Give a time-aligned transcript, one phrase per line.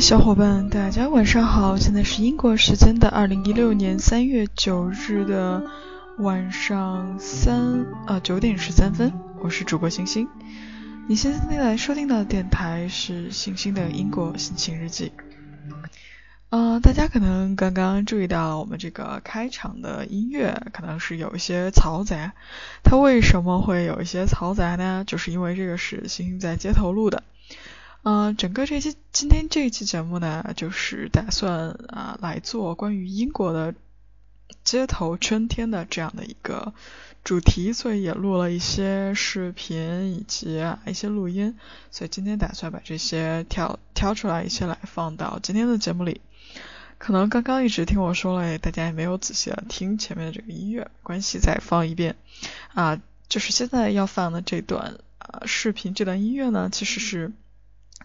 [0.00, 1.76] 小伙伴，大家晚上好！
[1.76, 5.64] 现在是英国时间的二零一六年三月九日的
[6.18, 10.28] 晚上三呃九点十三分，我是主播星星。
[11.08, 15.12] 你现在收听的电台是星星的英国心情日记。
[16.50, 22.34] 呃，大家可能刚刚注意到我们这个开场的音乐可能是有一些嘈杂，
[22.84, 25.04] 它为什么会有一些嘈杂呢？
[25.06, 27.24] 就是因为这个是星星在街头录的。
[28.08, 33.74] 嗯，整个这期今天这一期节目呢，就是打算啊来做关于英国的
[34.62, 36.72] 街头春天的这样的一个
[37.24, 41.58] 主题，所以也录了一些视频以及一些录音，
[41.90, 46.20] 所以今天打算把这些挑挑出来一些来放到今天的节目里。
[46.98, 52.14] 可能刚刚一直听我说了，大家也没有仔细的听前面的这个音乐，关系再放一遍
[52.72, 57.32] 啊，就是现在要放的这段啊视频这段音乐呢，其实是。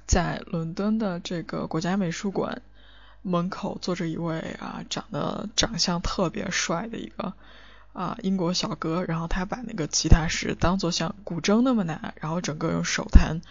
[0.06, 2.62] 在伦敦的这个国家美术馆
[3.22, 7.34] 门口坐着一位啊长得长相特别帅的一个
[7.94, 13.42] 啊英国小哥，然后他把那个吉他是当做像古筝那么拿，然后整个用手弹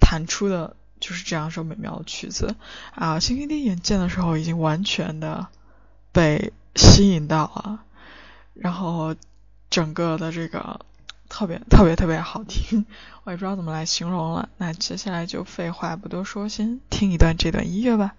[0.00, 2.54] 弹出的就是这样一首美妙的曲子
[2.94, 3.20] 啊。
[3.20, 5.48] 星星第一眼见的时候已经完全的
[6.12, 7.84] 被吸引到了，
[8.54, 9.14] 然后
[9.70, 10.80] 整个的这个。
[11.34, 12.86] 特别特别特别好听，
[13.24, 14.48] 我也不知道怎么来形容了。
[14.56, 18.14] 那接下来就废话不多说，先听一段这段音乐吧。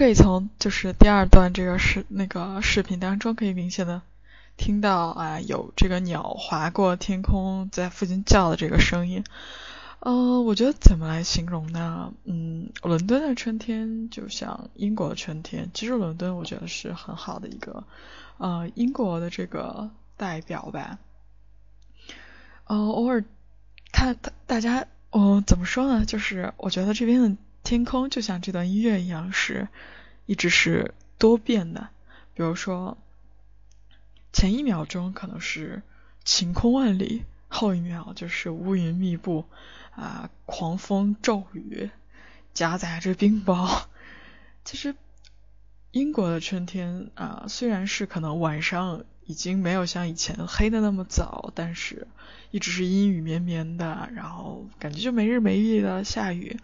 [0.00, 4.00] 可以从就是第二段这个视那个视频当中可以明显的
[4.56, 9.24] 听到啊有这个鸟划过天空在附近叫的这个声音。
[9.98, 12.14] 呃，我觉得怎么来形容呢？
[12.24, 15.70] 嗯，伦敦的春天就像英国的春天。
[15.74, 17.84] 其实伦敦我觉得是很好的一个
[18.38, 20.98] 呃英国的这个代表吧。
[22.64, 23.22] 呃，偶尔
[23.92, 26.06] 看大大家，哦，怎么说呢？
[26.06, 27.36] 就是我觉得这边的。
[27.70, 29.68] 天空就像这段音乐一样，是
[30.26, 31.90] 一直是多变的。
[32.34, 32.98] 比如说，
[34.32, 35.82] 前一秒钟可能是
[36.24, 39.44] 晴空万里，后一秒就是乌云密布
[39.92, 41.90] 啊，狂风骤雨，
[42.54, 43.84] 夹杂着冰雹。
[44.64, 44.96] 其实，
[45.92, 52.08] 英国的春天啊，虽然是可能晚上已经没有像以前黑的那么早，但是
[52.50, 56.58] 一直是阴雨绵绵的，然后感觉就没日没夜的下雨。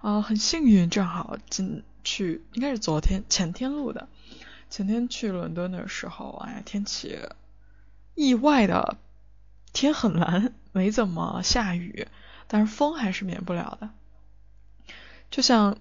[0.00, 4.08] 啊，很幸运，正好进去，应该是昨天前天录的。
[4.68, 7.20] 前天去伦敦的时候，哎，天气
[8.14, 8.96] 意外的
[9.72, 12.08] 天很蓝，没怎么下雨，
[12.48, 13.90] 但是风还是免不了的。
[15.30, 15.78] 就像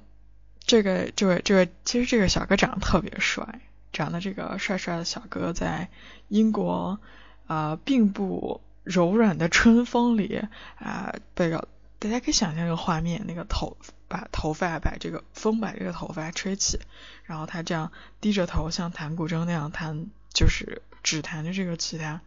[0.60, 3.62] 这个这位这位，其实这个小哥长得特别帅，
[3.92, 5.90] 长得这个帅帅的小哥在
[6.28, 7.00] 英国
[7.48, 10.44] 啊，并不柔软的春风里
[10.78, 11.68] 啊，这个
[12.06, 13.78] 大家可以想象一个画面，那个头。
[14.08, 16.80] 把头发把这个风把这个头发吹起，
[17.24, 17.92] 然后他这样
[18.22, 22.22] 低着头像弹古筝那样弹，就是只弹着这个吉他，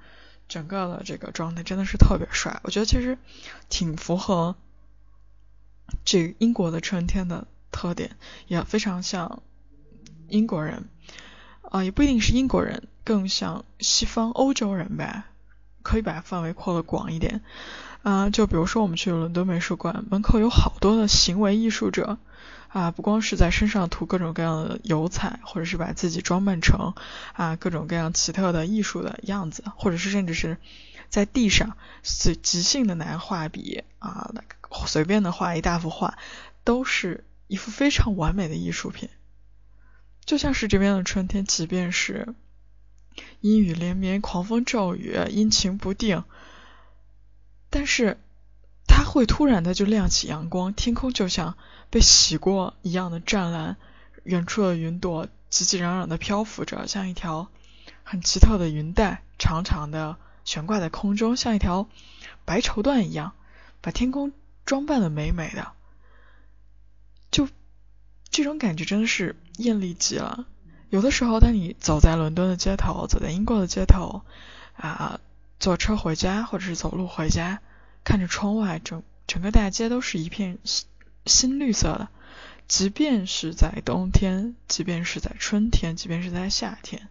[0.48, 2.60] 整个的这个状态真的是特别帅。
[2.64, 3.16] 我觉得其实
[3.68, 4.56] 挺符合
[6.04, 8.16] 这英国的春天的特点，
[8.48, 9.40] 也非常像
[10.26, 10.88] 英国人
[11.62, 15.26] 啊，也不一定是英国人，更像西方欧洲人吧，
[15.82, 17.40] 可以把范围扩得广一点。
[18.02, 22.18] 啊，就比如说我们去伦敦美术馆门口有好多的行为艺术者
[22.68, 26.94] 啊，不光是在身上涂各种各样的油彩，或者是把自己装扮成
[27.32, 30.58] 啊各种各样奇特的艺术的样子，或者是甚至是
[31.08, 34.32] 在地上随即兴的拿画笔啊
[34.86, 36.18] 随便的画一大幅画，
[36.64, 39.08] 都是一幅非常完美的艺术品。
[40.24, 42.34] 就像是这边的春天，即便是
[43.40, 46.22] 阴雨连绵、狂风骤雨、阴晴不定，
[47.70, 48.18] 但是
[48.86, 51.56] 它会突然的就亮起阳光，天空就像
[51.90, 53.76] 被洗过一样的湛蓝，
[54.24, 57.48] 远处的云朵急急攘攘的漂浮着，像一条
[58.04, 61.88] 很奇特的云带，长长的悬挂在空中，像一条
[62.44, 63.32] 白绸缎一样，
[63.80, 64.32] 把天空
[64.64, 65.72] 装扮的美美的。
[67.30, 67.48] 就
[68.30, 70.46] 这种感觉真的是艳丽极了。
[70.88, 74.22] 有的时候，当你走在伦敦的街头，走在英国的街头，
[74.74, 75.20] 啊，
[75.60, 77.60] 坐车回家或者是走路回家，
[78.04, 80.58] 看着窗外，整整个大街都是一片
[81.26, 82.08] 新绿色的。
[82.66, 87.08] 即便是在冬天，即便是在春天，即便是在夏天，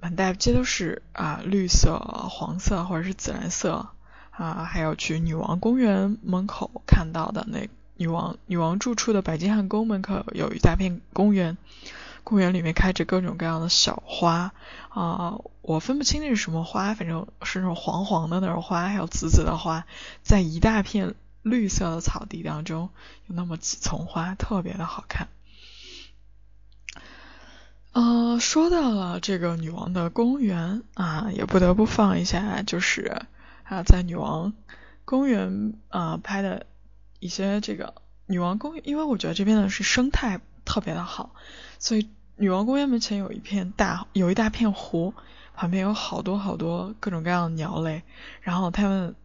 [0.00, 3.88] 满大街都是啊绿色、黄色或者是紫蓝色
[4.30, 4.64] 啊。
[4.64, 11.58] 还有去女王公园门口看到的那女王女王住处的白金汉宫门口有一大片公园。
[12.28, 14.52] 公园里面开着各种各样的小花
[14.90, 19.86] 啊，我分不清那是什么花，反正是那种黄黄的那种花，还有紫紫的花，
[20.22, 22.90] 在一大片绿色的草地当中，
[23.28, 25.28] 有那么几丛花，特别的好看。
[27.92, 33.26] 呃，说到了这个女王的公园啊，也不得不放一下，就是
[33.64, 34.52] 啊，在女王
[35.06, 36.66] 公园啊拍的
[37.20, 37.94] 一些这个
[38.26, 41.34] 女王公园，因为我觉得这边的是生态特别的好，
[41.78, 42.10] 所以。
[42.40, 45.12] 女王公园门前有一片大，有一大片湖，
[45.56, 48.04] 旁边有好多好多各种各样的鸟类，
[48.42, 49.16] 然后它们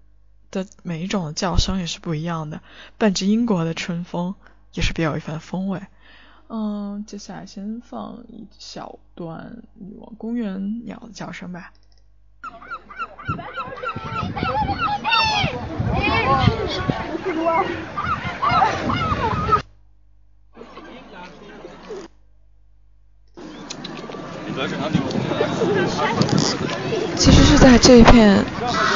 [0.49, 2.61] 的每一种的叫声也是不一样的，
[2.97, 4.33] 伴着英国的春风，
[4.73, 5.83] 也是别有一番风味。
[6.49, 11.71] 嗯，接下来先放一小段女王公园鸟的叫声吧。
[27.17, 28.41] 其实是在这一片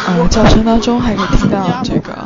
[0.08, 2.18] 嗯叫声当中，还可以听到这个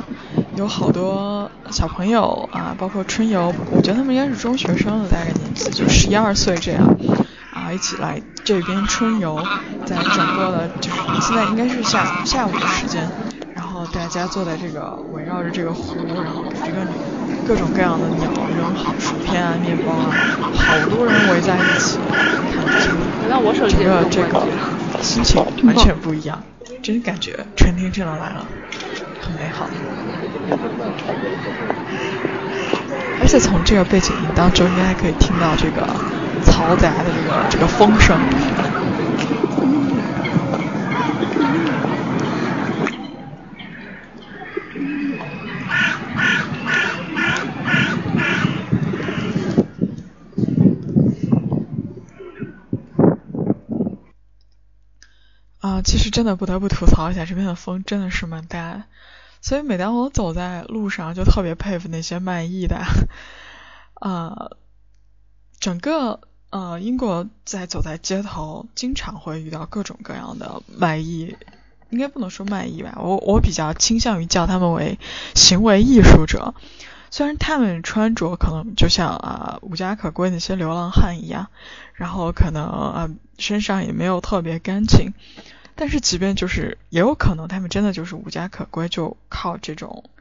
[0.56, 6.84] 有好多小朋友啊，包括春游，我觉得他们应该是中学生的大概年纪，就十一二岁这样
[7.52, 9.42] 啊，一起来这边春游，
[9.88, 13.10] 在整个的，就是现在应该是下下午的时间，
[13.56, 16.86] 然后大家坐在这个围绕着这个湖，然后这个
[17.48, 20.14] 各种各样的鸟扔好薯片啊、面包啊，
[20.54, 21.98] 好多人围在一起
[22.54, 23.02] 看着。
[23.68, 24.46] 整个这个
[25.02, 26.44] 心情完全不一样，
[26.82, 28.48] 真感觉春天真的来了，
[29.20, 29.70] 很美好。
[33.22, 35.86] 而且从这个背景音当中，应该可以听到这个
[36.44, 38.18] 嘈杂的这个这个风声。
[55.92, 58.84] 其实真的不得不吐槽一下，这边的风真的是蛮大，
[59.42, 62.78] 所以每当我走在路上，就特别佩服那些卖艺的。
[63.96, 64.52] 啊，
[65.60, 71.36] 整个呃英国在走在街头，经常会遇到各种各样的卖艺，
[71.90, 74.98] 应该不能说卖艺吧，我我比较倾向于叫他们为
[75.36, 76.54] 行为艺术者。
[77.10, 81.50] 虽然他们穿着可能就像啊无家可归那些流浪汉一样，
[81.96, 85.12] 然后可能啊身上也没有特别干净。
[85.82, 90.12] 但是，即便就是也有可能，他们真的就是无家可归，就靠这种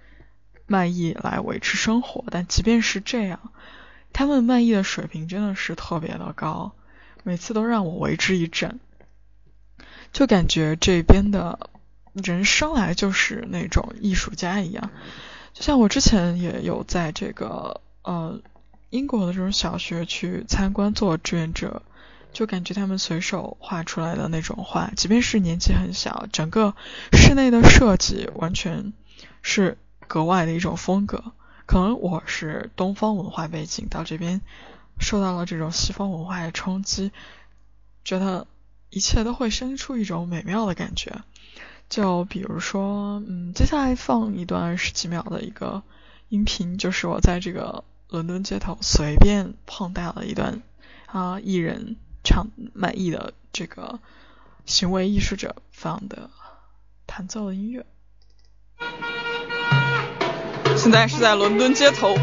[0.67, 2.25] 卖艺来维持生活。
[2.31, 3.53] 但即便是这样，
[4.15, 6.73] 他们卖艺的水平真的是特别的高，
[7.25, 8.81] 每次都让我为之一振。
[10.15, 11.69] 就感觉这边的
[12.15, 14.91] 人生来就是那种艺术家一样。
[15.53, 18.41] 就像我之前也有在这个呃
[18.89, 21.83] 英国的这种小学去参观做志愿者。
[22.33, 26.75] 就感觉他们随手画出来的那种画，即便是年纪很小，整个
[27.13, 28.93] 室内的设计完全
[29.43, 31.33] 是格外的一种风格。
[31.67, 34.41] 可能我是东方文化背景，到这边
[34.99, 37.13] 受到了这种西方文化的冲击，
[38.05, 38.47] 觉得
[38.91, 41.23] 一切都会生出一种美妙的感觉。
[41.89, 45.83] 就比如说，嗯，接下来放一段十几秒的一个
[46.29, 50.63] 音频，就是我在这个伦敦街头随便碰到了一段
[51.07, 51.97] 啊艺人。
[52.25, 54.01] 唱满意的这个
[54.67, 56.31] 行为艺术者放的
[57.07, 57.87] 弹奏的音乐。
[60.77, 62.15] 现在是在伦敦街头。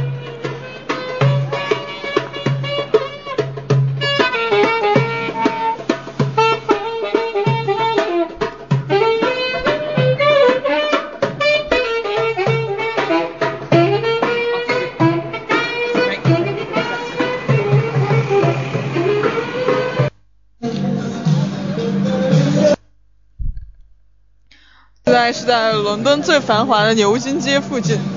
[25.27, 28.16] 在是在伦敦最繁华的牛津街附近。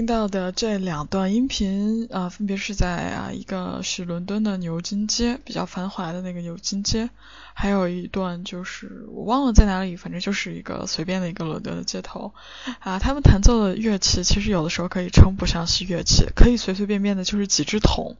[0.00, 7.10] 听到的这两段音频啊，分别是在啊一个是伦敦的牛津街，比较繁华的那个牛津街，
[7.52, 12.32] 还有一段就是我忘了在哪里，反正就是一个随便的一个伦敦的街头
[12.78, 12.98] 啊。
[12.98, 18.16] 他们弹奏的乐器其实有的时候可以称不上是乐器，可以随随便便的就是几只桶，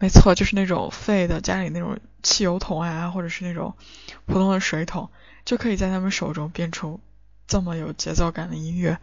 [0.00, 3.76] 没错，就是那种废的家里那种汽油桶啊，或者是那种
[4.26, 5.10] 普通的水桶，
[5.44, 6.98] 就可以在他们手中变出
[7.46, 8.98] 这么有节奏感的音乐。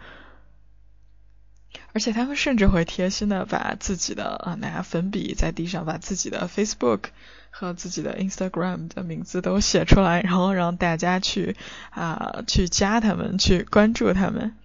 [1.93, 7.05] 而且他们甚至会贴心的把自己的啊拿粉笔在地上把自己的 Facebook
[7.49, 11.55] 和自己的 Instagram 的名字都写出来，然后让大家去
[11.91, 14.55] 啊去加他们，去关注他们。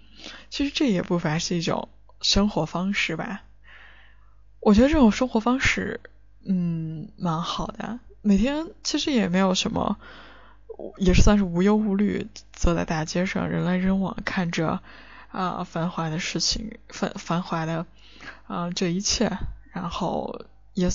[0.51, 1.89] 其实这也不乏是一种
[2.21, 3.43] 生活方式吧。
[4.61, 6.01] 我觉得这种生活方式
[6.45, 9.99] 嗯蛮好的，每天其实也没有什么，
[10.99, 14.81] 也是算是无忧无虑，坐在大街上人来人往，看着。
[15.31, 17.87] 啊，繁华的事情，繁繁华的
[18.47, 19.39] 啊，这一切，
[19.73, 20.45] 然后
[20.75, 20.91] 也，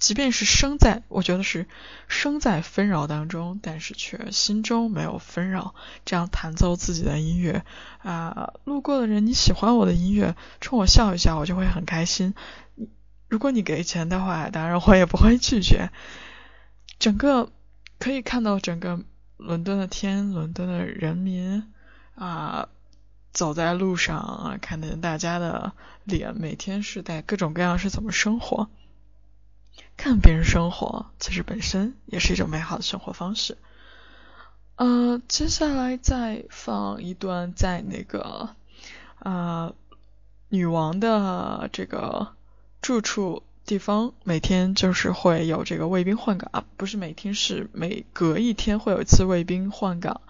[0.00, 1.68] 即便是生在，我觉得是
[2.08, 7.64] 生在纷扰当中，但是却心中没有纷扰，这样弹奏自己的音乐
[8.02, 12.34] 啊，路过的人你喜欢我的音乐，冲我笑一笑，我就会很开心。
[13.28, 15.90] 如果你给钱的话，当然我也不会拒绝。
[16.98, 17.50] 整个
[17.98, 19.00] 可以看到整个
[19.36, 21.72] 伦敦的天，伦敦的人民
[22.16, 22.68] 啊。
[23.34, 25.72] 走在路上啊，看见大家的
[26.04, 28.70] 脸，每天是在各种各样是怎么生活，
[29.96, 33.58] 看别人生活，其实本身也是一种美好的生活方式。
[34.76, 38.50] 呃，接下来再放一段在那个
[39.18, 39.72] 啊
[40.48, 42.28] 女王的这个
[42.80, 50.20] 住处地方，每天就是会有这个卫兵换岗啊，不是每天，是每隔一天会有一次卫兵换岗。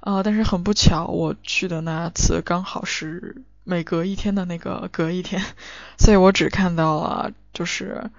[0.00, 5.42] 啊，但是很不巧，我去的那次刚好是每隔一天的那个隔一天，
[5.98, 8.10] 所以我只看到了就是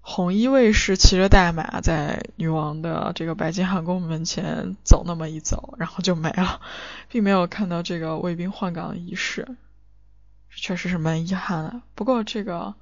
[0.00, 6.60] 红衣卫士骑着大马在女王的这个白金汉宫门前走那么一走，然后就没了，
[7.10, 9.48] 并没有看到这个卫兵换岗仪式，
[10.50, 11.82] 确实是蛮遗憾的。
[11.96, 12.74] 不过这个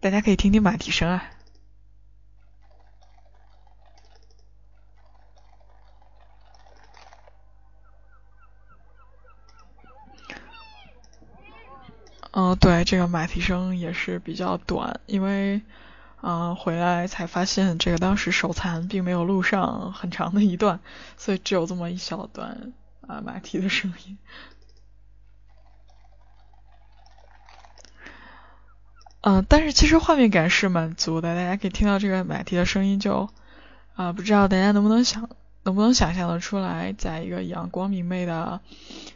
[0.00, 1.24] 大家可以听听马蹄声啊。
[12.30, 15.60] 嗯，对，这个马蹄声也是比较短，因为
[16.22, 20.80] 嗯回来才发现这个当时手残，并没有录上很长的一段，
[21.18, 22.72] 所以只有这么一小段
[23.06, 24.16] 啊马蹄的声音。
[29.20, 33.28] 嗯，但是其实画面感是满足的，大家可以听到这个马蹄的声音，就
[33.96, 35.28] 啊不知道大家能不能想。
[35.68, 38.62] 能不能想象的出来，在一个阳光明媚的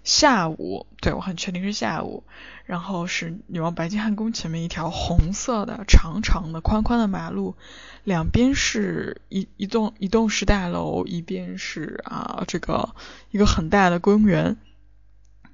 [0.05, 2.25] 下午，对我很确定是下午，
[2.67, 7.57] 然后是女王白金汉宫前面一条红色的长长的宽宽的马路，
[8.05, 12.95] 两边是一一栋一栋式大楼，一边是啊这个
[13.31, 14.59] 一个很大的公园，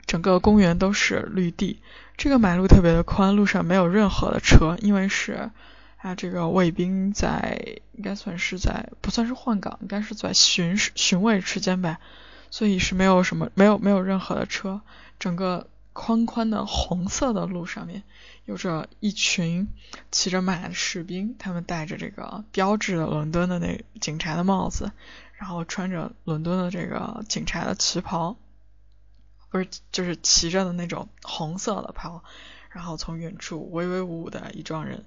[0.05, 1.81] 整个公园都是绿地，
[2.17, 5.53] 这个马路特别的宽，路上没有任何的车，因为是。
[5.99, 11.99] 啊，这个卫兵在应该算是在不算是换岗，应该是在巡视巡卫之间呗，
[12.51, 14.81] 所以是没有什么没有没有任何的车，
[15.19, 18.05] 整个宽宽的红色的路上面
[18.45, 19.67] 有着一群
[20.13, 24.93] 骑着马的士兵，他们戴着这个标志的伦敦的那警察的帽子，
[25.35, 28.37] 然后穿着伦敦的这个警察的旗袍，
[29.51, 32.23] 不是就是骑着的那种红色的袍，
[32.71, 35.05] 然后从远处威威武武的一撞人。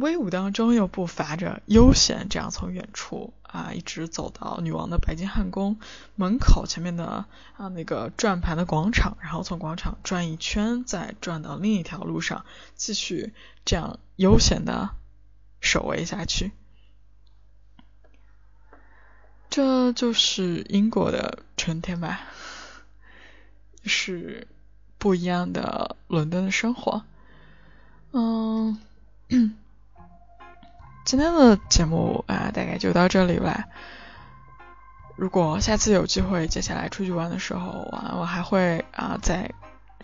[0.00, 5.78] 威武当中又不乏着悠闲，这样从远处啊一直走到女王的白金汉宫
[6.16, 7.26] 门口前面的
[7.56, 13.32] 啊那个转盘的广场，然后从广场转一圈，再转到另一条路上，继续
[13.64, 14.90] 这样悠闲的
[15.60, 16.52] 守卫下去。
[19.48, 22.20] 这就是英国的春天吧，
[23.84, 24.48] 是
[24.98, 27.04] 不一样的伦敦的生活。
[28.12, 28.78] 嗯。
[31.04, 33.64] 今天的节目啊，大概就到这里吧。
[35.16, 39.50] 如果下次有机会，接下来出去玩的时候啊，我还会啊再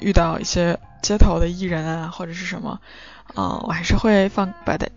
[0.01, 2.81] 遇到一些街头的艺人啊，或者是什么，
[3.35, 4.89] 啊，我还是会放把它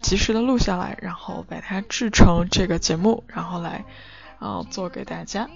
[0.00, 3.84] 及时的录下来，然后把它制成这个节目，然后来
[4.38, 5.48] 啊做给大家。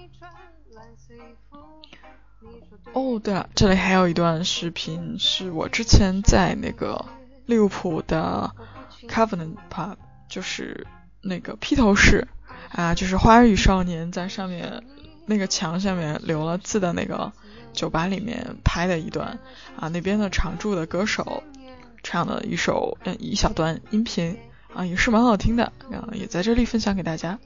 [2.95, 7.05] 哦，对了，这里还有一段视频，是我之前在那个
[7.49, 8.53] 利物浦的。
[9.09, 9.97] Covenant Pub
[10.29, 10.87] 就是
[11.23, 12.29] 那个披头士
[12.71, 14.83] 啊，就是《花儿与少年》在上面
[15.25, 17.33] 那个墙下面留了字的那个
[17.73, 19.39] 酒吧里面拍的一段
[19.79, 21.43] 啊，那边的常驻的歌手
[22.03, 24.37] 唱的一首嗯一小段音频
[24.75, 27.39] 啊，也是蛮好听的，然后也在这里分享给大家。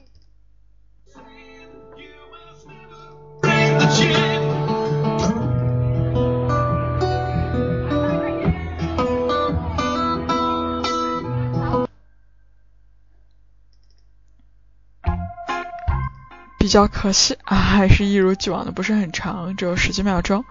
[16.63, 20.45] 比较可惜啊，还是一如既往的不是很长，只有十几秒钟。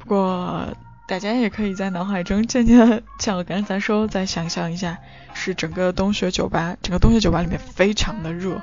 [0.00, 0.66] 不过
[1.06, 4.98] 大家也可以在脑海中渐渐像我刚才说，再想象一下，
[5.32, 8.60] 是整个洞穴酒吧，整个洞穴酒吧里面非常的热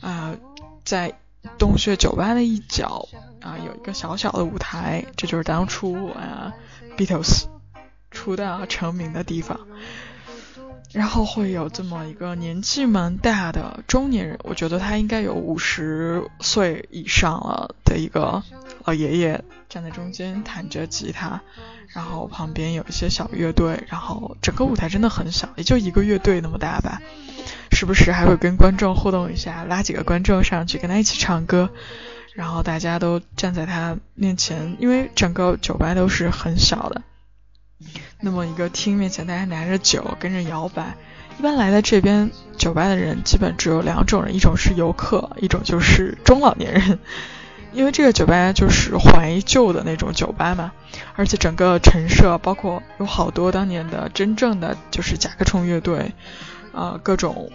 [0.00, 0.34] 啊，
[0.82, 1.12] 在
[1.58, 3.06] 洞穴酒吧的一角
[3.42, 6.54] 啊，有一个小小的舞台，这就是当初啊
[6.96, 7.44] Beatles
[8.10, 9.60] 出道成名的地方。
[10.94, 18.44] 然后会有这么一个年纪蛮大的中年人，我觉得他应该有五十岁以上了的一个
[18.84, 21.40] 老爷爷站在中间弹着吉他，
[21.88, 27.02] 然后旁边有一些小乐队，然后整个舞台真的很小，也就一个乐队那么大吧，
[27.72, 31.70] 时不时还会跟观众互动一下，拉几个观众上去跟他一起唱歌，
[32.34, 37.02] 然后大家都站在他面前，因为整个酒吧都是很小的。
[38.20, 40.94] 那么一个厅面前，大家拿着酒跟着摇摆。
[41.38, 46.98] 一般来到这边酒吧的人，基本只有两种人，一种是游客，一种就是中老年人。
[47.72, 50.70] 因为这个酒吧就是怀旧的那种酒吧嘛，
[51.16, 56.12] 而且整个陈设包括有好多当年的真正的就是甲壳虫乐队，
[56.72, 57.50] 啊，各种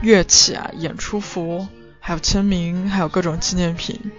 [0.00, 1.68] 乐器啊，演出服，
[2.00, 4.10] 还有签名，还有各种纪念品。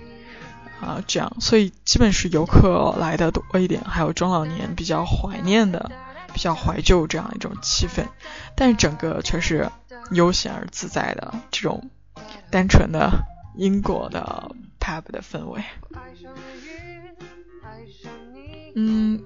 [0.83, 5.89] 啊，这样，所以基本是游客来的多一点，还有中老年比较怀念的、
[6.33, 8.05] 比较怀旧这样一种气氛，
[8.55, 9.69] 但是整个却是
[10.11, 11.89] 悠闲而自在的这种
[12.51, 13.11] 单纯的
[13.55, 15.63] 英国的 pub 的氛围。
[18.75, 19.23] 嗯，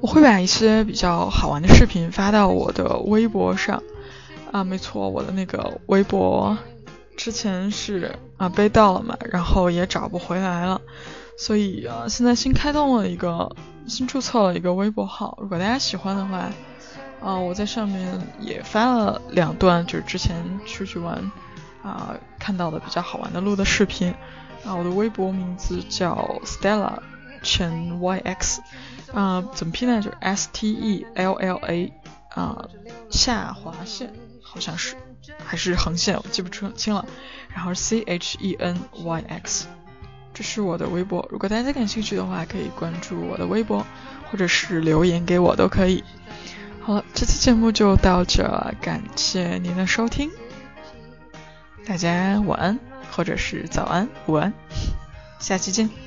[0.00, 3.82] 我会把一些比较好玩的视频发到我的微博上
[4.52, 6.58] 啊，没错，我的那个微博。
[7.16, 10.80] 之前是啊被盗了嘛，然后也找不回来了，
[11.38, 16.50] 所以啊现在新开通了一个新注册了一个微博号，如果大家喜欢的话，
[17.22, 21.30] 啊我在上面也发了两段，就是之前出去玩
[21.82, 24.12] 啊看到的比较好玩的录的视频，
[24.64, 26.98] 啊我的微博名字叫 Stella
[27.42, 28.58] Chen YX，
[29.14, 30.02] 啊怎么拼呢？
[30.02, 31.92] 就是 S T E L L A
[32.34, 32.68] 啊
[33.10, 34.96] 下划线好像是。
[35.44, 37.06] 还是横线，我记不清清了。
[37.48, 39.66] 然后 C H E N Y X，
[40.32, 41.28] 这是我的微博。
[41.30, 43.86] 如果大家感兴趣的话，可以关注我的微博，
[44.30, 46.02] 或者是留言给我都可以。
[46.80, 50.30] 好了，这期节目就到这，感谢您的收听，
[51.86, 52.78] 大家晚安，
[53.10, 54.52] 或者是早安、午安，
[55.38, 56.03] 下期见。